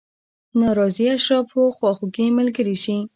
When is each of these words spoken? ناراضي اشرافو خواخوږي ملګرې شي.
ناراضي 0.59 1.05
اشرافو 1.17 1.61
خواخوږي 1.77 2.25
ملګرې 2.37 2.75
شي. 2.83 2.97